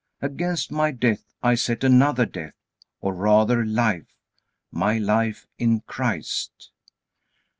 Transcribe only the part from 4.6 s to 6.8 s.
my life in Christ.